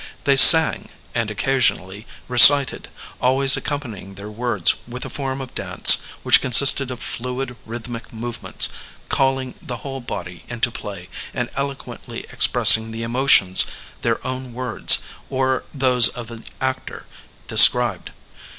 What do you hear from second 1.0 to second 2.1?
and, occasionally,